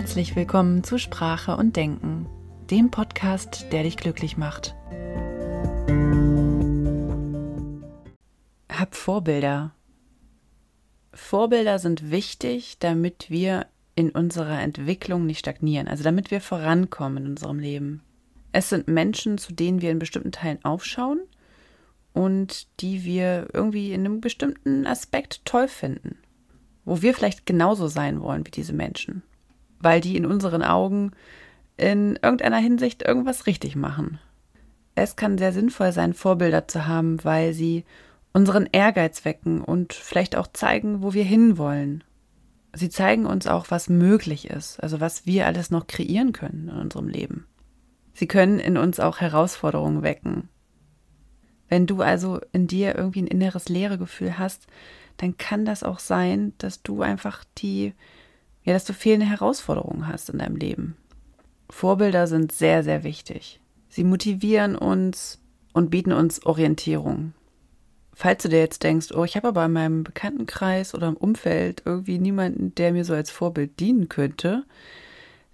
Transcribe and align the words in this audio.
Herzlich 0.00 0.34
willkommen 0.34 0.82
zu 0.82 0.96
Sprache 0.96 1.58
und 1.58 1.76
Denken, 1.76 2.26
dem 2.70 2.90
Podcast, 2.90 3.66
der 3.70 3.82
dich 3.82 3.98
glücklich 3.98 4.38
macht. 4.38 4.74
Hab 8.72 8.94
Vorbilder. 8.94 9.74
Vorbilder 11.12 11.78
sind 11.78 12.10
wichtig, 12.10 12.78
damit 12.78 13.26
wir 13.28 13.66
in 13.94 14.08
unserer 14.08 14.62
Entwicklung 14.62 15.26
nicht 15.26 15.40
stagnieren, 15.40 15.86
also 15.86 16.02
damit 16.02 16.30
wir 16.30 16.40
vorankommen 16.40 17.24
in 17.24 17.30
unserem 17.32 17.58
Leben. 17.58 18.00
Es 18.52 18.70
sind 18.70 18.88
Menschen, 18.88 19.36
zu 19.36 19.52
denen 19.52 19.82
wir 19.82 19.90
in 19.90 19.98
bestimmten 19.98 20.32
Teilen 20.32 20.64
aufschauen 20.64 21.20
und 22.14 22.68
die 22.80 23.04
wir 23.04 23.48
irgendwie 23.52 23.92
in 23.92 24.06
einem 24.06 24.22
bestimmten 24.22 24.86
Aspekt 24.86 25.44
toll 25.44 25.68
finden, 25.68 26.16
wo 26.86 27.02
wir 27.02 27.12
vielleicht 27.12 27.44
genauso 27.44 27.86
sein 27.86 28.22
wollen 28.22 28.46
wie 28.46 28.50
diese 28.50 28.72
Menschen 28.72 29.22
weil 29.80 30.00
die 30.00 30.16
in 30.16 30.26
unseren 30.26 30.62
Augen 30.62 31.12
in 31.76 32.18
irgendeiner 32.22 32.58
Hinsicht 32.58 33.02
irgendwas 33.02 33.46
richtig 33.46 33.74
machen. 33.74 34.18
Es 34.94 35.16
kann 35.16 35.38
sehr 35.38 35.52
sinnvoll 35.52 35.92
sein, 35.92 36.12
Vorbilder 36.12 36.68
zu 36.68 36.86
haben, 36.86 37.24
weil 37.24 37.54
sie 37.54 37.84
unseren 38.32 38.66
Ehrgeiz 38.70 39.24
wecken 39.24 39.62
und 39.62 39.92
vielleicht 39.92 40.36
auch 40.36 40.46
zeigen, 40.52 41.02
wo 41.02 41.14
wir 41.14 41.24
hinwollen. 41.24 42.04
Sie 42.72 42.90
zeigen 42.90 43.26
uns 43.26 43.46
auch, 43.46 43.66
was 43.70 43.88
möglich 43.88 44.48
ist, 44.48 44.80
also 44.80 45.00
was 45.00 45.26
wir 45.26 45.46
alles 45.46 45.70
noch 45.70 45.86
kreieren 45.86 46.32
können 46.32 46.68
in 46.68 46.78
unserem 46.78 47.08
Leben. 47.08 47.46
Sie 48.12 48.28
können 48.28 48.60
in 48.60 48.76
uns 48.76 49.00
auch 49.00 49.20
Herausforderungen 49.20 50.02
wecken. 50.02 50.48
Wenn 51.68 51.86
du 51.86 52.02
also 52.02 52.40
in 52.52 52.66
dir 52.66 52.96
irgendwie 52.96 53.22
ein 53.22 53.28
inneres 53.28 53.68
Leeregefühl 53.68 54.38
hast, 54.38 54.66
dann 55.16 55.36
kann 55.36 55.64
das 55.64 55.82
auch 55.82 55.98
sein, 55.98 56.52
dass 56.58 56.82
du 56.82 57.02
einfach 57.02 57.44
die 57.58 57.94
ja, 58.64 58.72
dass 58.72 58.84
du 58.84 58.92
fehlende 58.92 59.26
Herausforderungen 59.26 60.06
hast 60.06 60.30
in 60.30 60.38
deinem 60.38 60.56
Leben. 60.56 60.96
Vorbilder 61.70 62.26
sind 62.26 62.52
sehr, 62.52 62.82
sehr 62.82 63.04
wichtig. 63.04 63.60
Sie 63.88 64.04
motivieren 64.04 64.76
uns 64.76 65.40
und 65.72 65.90
bieten 65.90 66.12
uns 66.12 66.44
Orientierung. 66.44 67.32
Falls 68.12 68.42
du 68.42 68.48
dir 68.48 68.58
jetzt 68.58 68.82
denkst, 68.82 69.12
oh, 69.14 69.24
ich 69.24 69.36
habe 69.36 69.48
aber 69.48 69.64
in 69.64 69.72
meinem 69.72 70.04
Bekanntenkreis 70.04 70.94
oder 70.94 71.08
im 71.08 71.16
Umfeld 71.16 71.82
irgendwie 71.84 72.18
niemanden, 72.18 72.74
der 72.74 72.92
mir 72.92 73.04
so 73.04 73.14
als 73.14 73.30
Vorbild 73.30 73.80
dienen 73.80 74.08
könnte, 74.08 74.64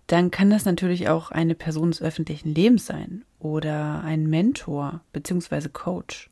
dann 0.06 0.30
kann 0.30 0.50
das 0.50 0.64
natürlich 0.64 1.08
auch 1.08 1.30
eine 1.30 1.54
Person 1.54 1.90
des 1.90 2.02
öffentlichen 2.02 2.54
Lebens 2.54 2.86
sein 2.86 3.24
oder 3.38 4.02
ein 4.02 4.26
Mentor 4.26 5.00
bzw. 5.12 5.68
Coach. 5.72 6.30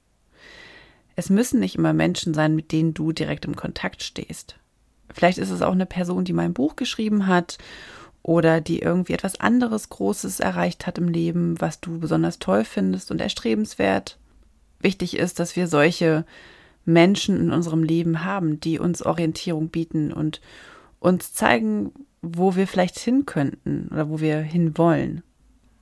Es 1.17 1.31
müssen 1.31 1.61
nicht 1.61 1.77
immer 1.77 1.93
Menschen 1.93 2.35
sein, 2.35 2.55
mit 2.55 2.73
denen 2.73 2.95
du 2.95 3.13
direkt 3.13 3.45
im 3.45 3.55
Kontakt 3.55 4.03
stehst. 4.03 4.57
Vielleicht 5.13 5.39
ist 5.39 5.51
es 5.51 5.63
auch 5.63 5.73
eine 5.73 5.87
Person, 5.87 6.25
die 6.25 6.33
mein 6.33 6.55
Buch 6.55 6.77
geschrieben 6.77 7.27
hat 7.27 7.59
oder 8.23 8.61
die 8.61 8.81
irgendwie 8.81 9.13
etwas 9.13 9.39
anderes 9.39 9.91
Großes 9.91 10.41
erreicht 10.41 10.87
hat 10.87 10.99
im 10.99 11.09
Leben, 11.09 11.61
was 11.61 11.81
du 11.81 12.01
besonders 12.01 12.39
toll 12.39 12.65
findest 12.65 13.11
und 13.11 13.21
erstrebenswert. 13.21 14.19
Wichtig 14.81 15.17
ist, 15.17 15.39
dass 15.39 15.57
wir 15.57 15.69
solche 15.69 16.25
Menschen 16.85 17.39
in 17.39 17.53
unserem 17.53 17.83
Leben 17.83 18.25
haben, 18.25 18.61
die 18.61 18.79
uns 18.79 19.05
Orientierung 19.05 19.69
bieten 19.69 20.13
und 20.13 20.41
uns 21.01 21.33
zeigen, 21.33 21.93
wo 22.23 22.57
wir 22.57 22.67
vielleicht 22.67 22.99
hin 22.99 23.27
könnten 23.27 23.89
oder 23.93 24.09
wo 24.09 24.21
wir 24.21 24.39
hin 24.39 24.77
wollen. 24.79 25.23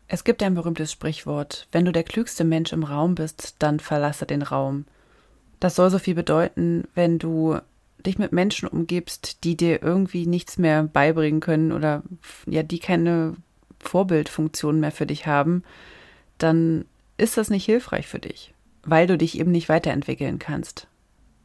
Es 0.08 0.24
gibt 0.24 0.42
ein 0.42 0.54
berühmtes 0.54 0.92
Sprichwort, 0.92 1.68
wenn 1.72 1.84
du 1.84 1.92
der 1.92 2.02
klügste 2.02 2.44
Mensch 2.44 2.72
im 2.72 2.82
Raum 2.82 3.14
bist, 3.14 3.56
dann 3.60 3.80
verlasse 3.80 4.26
den 4.26 4.42
Raum. 4.42 4.84
Das 5.60 5.76
soll 5.76 5.90
so 5.90 5.98
viel 5.98 6.14
bedeuten, 6.14 6.88
wenn 6.94 7.18
du 7.18 7.58
dich 8.06 8.18
mit 8.18 8.32
Menschen 8.32 8.68
umgibst, 8.68 9.44
die 9.44 9.56
dir 9.56 9.82
irgendwie 9.82 10.26
nichts 10.26 10.58
mehr 10.58 10.82
beibringen 10.84 11.40
können 11.40 11.72
oder 11.72 12.02
ja, 12.46 12.62
die 12.62 12.78
keine 12.78 13.36
Vorbildfunktion 13.80 14.80
mehr 14.80 14.92
für 14.92 15.06
dich 15.06 15.26
haben, 15.26 15.62
dann 16.38 16.84
ist 17.16 17.36
das 17.36 17.50
nicht 17.50 17.64
hilfreich 17.64 18.06
für 18.06 18.18
dich, 18.18 18.54
weil 18.84 19.06
du 19.06 19.18
dich 19.18 19.38
eben 19.38 19.50
nicht 19.50 19.68
weiterentwickeln 19.68 20.38
kannst. 20.38 20.86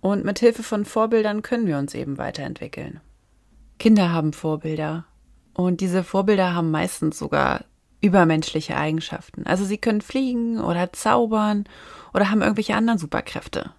Und 0.01 0.23
mit 0.23 0.39
Hilfe 0.39 0.63
von 0.63 0.85
Vorbildern 0.85 1.41
können 1.41 1.67
wir 1.67 1.77
uns 1.77 1.93
eben 1.93 2.17
weiterentwickeln. 2.17 3.01
Kinder 3.79 4.11
haben 4.11 4.33
Vorbilder 4.33 5.05
und 5.53 5.81
diese 5.81 6.03
Vorbilder 6.03 6.53
haben 6.53 6.71
meistens 6.71 7.17
sogar 7.17 7.65
übermenschliche 8.01 8.77
Eigenschaften. 8.77 9.45
Also 9.45 9.65
sie 9.65 9.77
können 9.77 10.01
fliegen 10.01 10.59
oder 10.59 10.93
zaubern 10.93 11.65
oder 12.13 12.29
haben 12.29 12.41
irgendwelche 12.41 12.75
anderen 12.75 12.99
Superkräfte. 12.99 13.71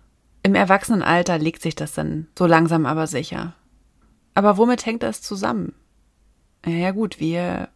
Im 0.42 0.54
Erwachsenenalter 0.54 1.38
legt 1.38 1.62
sich 1.62 1.74
das 1.74 1.92
dann 1.92 2.28
so 2.38 2.46
langsam 2.46 2.86
aber 2.86 3.06
sicher. 3.06 3.54
Aber 4.34 4.56
womit 4.56 4.86
hängt 4.86 5.02
das 5.02 5.20
zusammen? 5.20 5.74
Ja 6.64 6.92
gut, 6.92 7.20
wir 7.20 7.68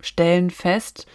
stellen 0.00 0.50
fest, 0.50 1.06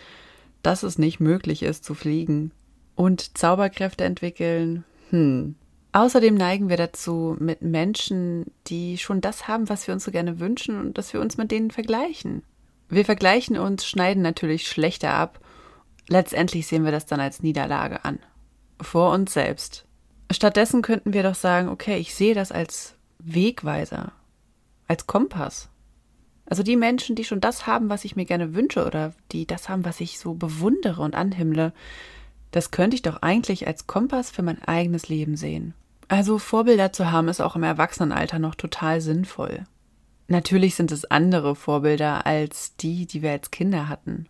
dass 0.63 0.83
es 0.83 0.97
nicht 0.97 1.19
möglich 1.19 1.63
ist 1.63 1.83
zu 1.83 1.93
fliegen 1.93 2.51
und 2.95 3.37
Zauberkräfte 3.37 4.03
entwickeln. 4.03 4.83
Hm. 5.09 5.55
Außerdem 5.93 6.35
neigen 6.35 6.69
wir 6.69 6.77
dazu, 6.77 7.35
mit 7.39 7.61
Menschen, 7.61 8.45
die 8.67 8.97
schon 8.97 9.19
das 9.19 9.47
haben, 9.47 9.67
was 9.67 9.87
wir 9.87 9.93
uns 9.93 10.05
so 10.05 10.11
gerne 10.11 10.39
wünschen 10.39 10.79
und 10.79 10.97
dass 10.97 11.11
wir 11.11 11.19
uns 11.19 11.37
mit 11.37 11.51
denen 11.51 11.71
vergleichen. 11.71 12.43
Wir 12.87 13.03
vergleichen 13.03 13.57
uns, 13.57 13.85
schneiden 13.85 14.21
natürlich 14.21 14.67
schlechter 14.67 15.13
ab. 15.13 15.39
Letztendlich 16.07 16.67
sehen 16.67 16.85
wir 16.85 16.91
das 16.91 17.05
dann 17.05 17.19
als 17.19 17.41
Niederlage 17.41 18.05
an. 18.05 18.19
Vor 18.79 19.11
uns 19.11 19.33
selbst. 19.33 19.85
Stattdessen 20.35 20.81
könnten 20.81 21.13
wir 21.13 21.23
doch 21.23 21.35
sagen, 21.35 21.69
okay, 21.69 21.97
ich 21.97 22.15
sehe 22.15 22.35
das 22.35 22.51
als 22.51 22.95
Wegweiser, 23.19 24.11
als 24.87 25.07
Kompass. 25.07 25.69
Also 26.45 26.63
die 26.63 26.75
Menschen, 26.75 27.15
die 27.15 27.23
schon 27.23 27.39
das 27.39 27.65
haben, 27.65 27.89
was 27.89 28.03
ich 28.03 28.15
mir 28.15 28.25
gerne 28.25 28.53
wünsche 28.53 28.85
oder 28.85 29.13
die 29.31 29.45
das 29.45 29.69
haben, 29.69 29.85
was 29.85 30.01
ich 30.01 30.19
so 30.19 30.33
bewundere 30.33 31.01
und 31.01 31.15
anhimmle, 31.15 31.73
das 32.51 32.71
könnte 32.71 32.95
ich 32.95 33.01
doch 33.01 33.21
eigentlich 33.21 33.67
als 33.67 33.87
Kompass 33.87 34.31
für 34.31 34.41
mein 34.41 34.61
eigenes 34.61 35.07
Leben 35.07 35.37
sehen. 35.37 35.73
Also 36.09 36.39
Vorbilder 36.39 36.91
zu 36.91 37.09
haben, 37.09 37.29
ist 37.29 37.39
auch 37.39 37.55
im 37.55 37.63
Erwachsenenalter 37.63 38.37
noch 38.37 38.55
total 38.55 38.99
sinnvoll. 38.99 39.63
Natürlich 40.27 40.75
sind 40.75 40.91
es 40.91 41.05
andere 41.05 41.55
Vorbilder 41.55 42.25
als 42.25 42.75
die, 42.75 43.05
die 43.05 43.21
wir 43.21 43.31
als 43.31 43.51
Kinder 43.51 43.87
hatten. 43.87 44.27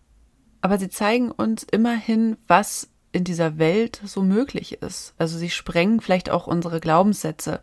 Aber 0.62 0.78
sie 0.78 0.90
zeigen 0.90 1.32
uns 1.32 1.64
immerhin, 1.64 2.38
was 2.48 2.90
in 3.12 3.24
dieser 3.24 3.58
Welt 3.58 4.02
so 4.06 4.22
möglich 4.22 4.82
ist. 4.82 5.14
Also 5.18 5.38
sie 5.38 5.50
sprengen 5.50 6.02
vielleicht 6.02 6.30
auch 6.30 6.48
unsere 6.48 6.80
Glaubenssätze 6.80 7.60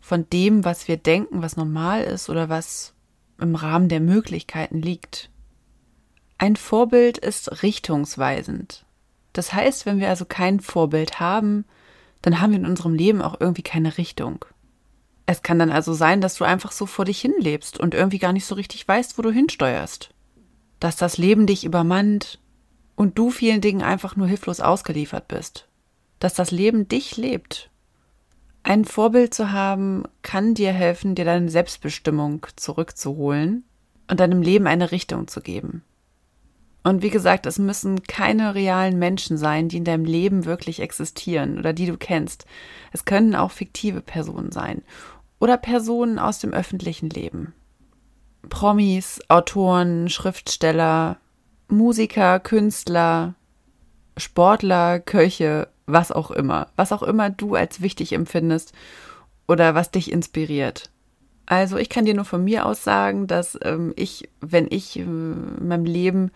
von 0.00 0.28
dem, 0.30 0.64
was 0.64 0.88
wir 0.88 0.96
denken, 0.96 1.42
was 1.42 1.56
normal 1.56 2.04
ist 2.04 2.30
oder 2.30 2.48
was 2.48 2.94
im 3.40 3.54
Rahmen 3.54 3.88
der 3.88 4.00
Möglichkeiten 4.00 4.80
liegt. 4.80 5.30
Ein 6.38 6.56
Vorbild 6.56 7.18
ist 7.18 7.62
richtungsweisend. 7.62 8.84
Das 9.32 9.52
heißt, 9.52 9.86
wenn 9.86 9.98
wir 9.98 10.08
also 10.08 10.24
kein 10.24 10.60
Vorbild 10.60 11.18
haben, 11.20 11.64
dann 12.22 12.40
haben 12.40 12.52
wir 12.52 12.58
in 12.58 12.66
unserem 12.66 12.94
Leben 12.94 13.22
auch 13.22 13.40
irgendwie 13.40 13.62
keine 13.62 13.98
Richtung. 13.98 14.44
Es 15.26 15.42
kann 15.42 15.58
dann 15.58 15.70
also 15.70 15.92
sein, 15.92 16.20
dass 16.20 16.36
du 16.36 16.44
einfach 16.44 16.72
so 16.72 16.86
vor 16.86 17.04
dich 17.04 17.20
hinlebst 17.20 17.80
und 17.80 17.94
irgendwie 17.94 18.18
gar 18.18 18.32
nicht 18.32 18.46
so 18.46 18.54
richtig 18.54 18.86
weißt, 18.86 19.18
wo 19.18 19.22
du 19.22 19.30
hinsteuerst. 19.30 20.10
Dass 20.78 20.96
das 20.96 21.18
Leben 21.18 21.46
dich 21.46 21.64
übermannt, 21.64 22.38
und 22.96 23.18
du 23.18 23.30
vielen 23.30 23.60
Dingen 23.60 23.82
einfach 23.82 24.16
nur 24.16 24.26
hilflos 24.26 24.60
ausgeliefert 24.60 25.28
bist. 25.28 25.68
Dass 26.18 26.34
das 26.34 26.50
Leben 26.50 26.88
dich 26.88 27.16
lebt. 27.16 27.70
Ein 28.62 28.84
Vorbild 28.84 29.32
zu 29.32 29.52
haben, 29.52 30.04
kann 30.22 30.54
dir 30.54 30.72
helfen, 30.72 31.14
dir 31.14 31.24
deine 31.24 31.50
Selbstbestimmung 31.50 32.44
zurückzuholen 32.56 33.64
und 34.10 34.18
deinem 34.18 34.42
Leben 34.42 34.66
eine 34.66 34.90
Richtung 34.90 35.28
zu 35.28 35.40
geben. 35.40 35.84
Und 36.82 37.02
wie 37.02 37.10
gesagt, 37.10 37.46
es 37.46 37.58
müssen 37.58 38.04
keine 38.04 38.54
realen 38.54 38.98
Menschen 38.98 39.36
sein, 39.36 39.68
die 39.68 39.78
in 39.78 39.84
deinem 39.84 40.04
Leben 40.04 40.44
wirklich 40.44 40.80
existieren 40.80 41.58
oder 41.58 41.72
die 41.72 41.86
du 41.86 41.96
kennst. 41.96 42.46
Es 42.92 43.04
können 43.04 43.34
auch 43.34 43.50
fiktive 43.50 44.00
Personen 44.00 44.52
sein 44.52 44.82
oder 45.38 45.56
Personen 45.56 46.18
aus 46.18 46.38
dem 46.38 46.52
öffentlichen 46.52 47.10
Leben. 47.10 47.54
Promis, 48.48 49.20
Autoren, 49.28 50.08
Schriftsteller, 50.08 51.18
Musiker, 51.68 52.40
Künstler, 52.40 53.34
Sportler, 54.16 55.00
Köche, 55.00 55.68
was 55.86 56.12
auch 56.12 56.30
immer. 56.30 56.68
Was 56.76 56.92
auch 56.92 57.02
immer 57.02 57.30
du 57.30 57.54
als 57.54 57.80
wichtig 57.80 58.12
empfindest 58.12 58.72
oder 59.46 59.74
was 59.74 59.90
dich 59.90 60.10
inspiriert. 60.10 60.90
Also 61.46 61.76
ich 61.76 61.88
kann 61.88 62.04
dir 62.04 62.14
nur 62.14 62.24
von 62.24 62.42
mir 62.42 62.66
aus 62.66 62.82
sagen, 62.82 63.28
dass 63.28 63.56
ähm, 63.62 63.92
ich, 63.96 64.28
wenn 64.40 64.66
ich 64.68 64.98
äh, 64.98 65.02
in 65.02 65.68
meinem 65.68 65.84
Leben 65.84 66.32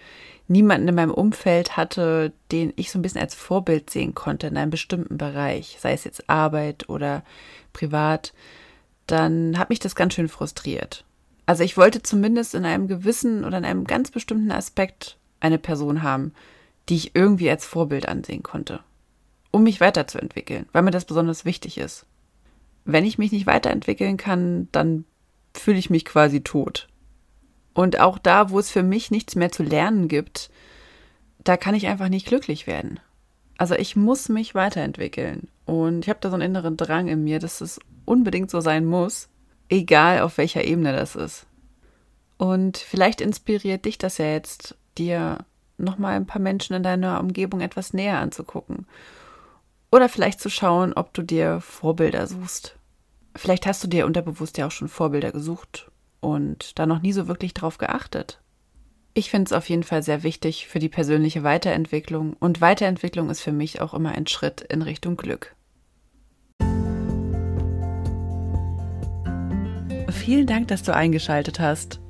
niemanden 0.47 0.89
in 0.89 0.95
meinem 0.95 1.11
Umfeld 1.13 1.77
hatte, 1.77 2.33
den 2.51 2.73
ich 2.77 2.91
so 2.91 2.99
ein 2.99 3.03
bisschen 3.03 3.21
als 3.21 3.35
Vorbild 3.35 3.91
sehen 3.91 4.15
konnte 4.15 4.49
in 4.49 4.57
einem 4.57 4.71
bestimmten 4.71 5.17
Bereich, 5.17 5.79
sei 5.81 5.93
es 5.93 6.05
jetzt 6.05 6.29
Arbeit 6.29 6.89
oder 6.89 7.23
privat, 7.73 8.33
dann 9.07 9.59
hat 9.59 9.71
mich 9.71 9.79
das 9.79 9.95
ganz 9.95 10.15
schön 10.15 10.29
frustriert. 10.29 11.05
Also 11.47 11.65
ich 11.65 11.77
wollte 11.77 12.03
zumindest 12.03 12.55
in 12.55 12.65
einem 12.65 12.87
gewissen 12.87 13.45
oder 13.45 13.59
in 13.59 13.65
einem 13.65 13.85
ganz 13.85 14.11
bestimmten 14.11 14.53
Aspekt 14.53 15.19
eine 15.41 15.59
Person 15.59 16.03
haben, 16.03 16.33
die 16.89 16.97
ich 16.97 17.15
irgendwie 17.15 17.51
als 17.51 17.65
Vorbild 17.65 18.09
ansehen 18.09 18.43
konnte, 18.43 18.81
um 19.51 19.63
mich 19.63 19.81
weiterzuentwickeln, 19.81 20.67
weil 20.73 20.83
mir 20.83 20.91
das 20.91 21.05
besonders 21.05 21.45
wichtig 21.45 21.79
ist. 21.79 22.07
Wenn 22.85 23.05
ich 23.05 23.19
mich 23.19 23.33
nicht 23.33 23.47
weiterentwickeln 23.47 24.17
kann, 24.17 24.69
dann 24.73 25.05
fühle 25.55 25.79
ich 25.79 25.91
mich 25.91 26.05
quasi 26.05 26.41
tot. 26.43 26.89
Und 27.75 28.01
auch 28.01 28.19
da, 28.19 28.51
wo 28.51 28.59
es 28.59 28.71
für 28.71 28.83
mich 28.83 29.11
nichts 29.11 29.37
mehr 29.37 29.53
zu 29.53 29.63
lernen 29.63 30.09
gibt, 30.09 30.51
da 31.45 31.57
kann 31.57 31.75
ich 31.75 31.87
einfach 31.87 32.09
nicht 32.09 32.27
glücklich 32.27 32.67
werden. 32.67 33.01
Also 33.57 33.75
ich 33.75 33.95
muss 33.97 34.29
mich 34.29 34.55
weiterentwickeln. 34.55 35.49
Und 35.67 36.05
ich 36.05 36.09
habe 36.09 36.19
da 36.21 36.31
so 36.31 36.35
einen 36.35 36.51
inneren 36.51 36.77
Drang 36.77 37.09
in 37.09 37.23
mir, 37.23 37.39
dass 37.39 37.61
es 37.61 37.79
unbedingt 38.05 38.51
so 38.51 38.61
sein 38.61 38.85
muss, 38.87 39.29
egal 39.69 40.21
auf 40.21 40.39
welcher 40.39 40.65
Ebene 40.65 40.93
das 40.93 41.15
ist. 41.15 41.47
Und 42.39 42.79
vielleicht 42.79 43.21
inspiriert 43.21 43.85
dich 43.85 43.99
das 43.99 44.19
ja 44.19 44.27
jetzt, 44.27 44.77
dir 44.99 45.39
nochmal 45.79 46.15
ein 46.15 46.27
paar 46.27 46.41
Menschen 46.41 46.75
in 46.75 46.83
deiner 46.83 47.21
Umgebung 47.21 47.61
etwas 47.61 47.93
näher 47.93 48.19
anzugucken. 48.19 48.87
Oder 49.91 50.09
vielleicht 50.09 50.41
zu 50.41 50.51
schauen, 50.51 50.93
ob 50.93 51.13
du 51.15 51.23
dir 51.23 51.61
Vorbilder 51.61 52.27
suchst. 52.27 52.77
Vielleicht 53.35 53.67
hast 53.67 53.83
du 53.83 53.89
dir 53.89 54.07
unterbewusst 54.07 54.59
ja 54.59 54.67
auch 54.67 54.71
schon 54.71 54.89
Vorbilder 54.89 55.33
gesucht 55.33 55.91
und 56.21 56.79
da 56.79 56.87
noch 56.87 57.03
nie 57.03 57.13
so 57.13 57.29
wirklich 57.29 57.55
drauf 57.55 57.79
geachtet. 57.79 58.41
Ich 59.15 59.31
finde 59.31 59.49
es 59.49 59.53
auf 59.53 59.69
jeden 59.69 59.83
Fall 59.83 60.03
sehr 60.03 60.23
wichtig 60.23 60.69
für 60.69 60.79
die 60.79 60.89
persönliche 60.89 61.43
Weiterentwicklung 61.43 62.35
und 62.39 62.61
Weiterentwicklung 62.61 63.29
ist 63.31 63.41
für 63.41 63.53
mich 63.53 63.81
auch 63.81 63.93
immer 63.95 64.13
ein 64.13 64.27
Schritt 64.27 64.61
in 64.61 64.83
Richtung 64.83 65.17
Glück. 65.17 65.57
Vielen 70.11 70.47
Dank, 70.47 70.69
dass 70.69 70.83
du 70.83 70.95
eingeschaltet 70.95 71.59
hast. 71.59 72.01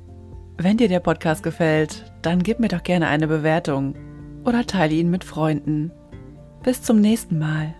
Wenn 0.57 0.77
dir 0.77 0.87
der 0.87 0.99
Podcast 0.99 1.43
gefällt, 1.43 2.11
dann 2.21 2.43
gib 2.43 2.59
mir 2.59 2.67
doch 2.67 2.83
gerne 2.83 3.07
eine 3.07 3.27
Bewertung 3.27 3.95
oder 4.45 4.65
teile 4.65 4.93
ihn 4.93 5.09
mit 5.09 5.23
Freunden. 5.23 5.91
Bis 6.63 6.81
zum 6.81 7.01
nächsten 7.01 7.39
Mal. 7.39 7.73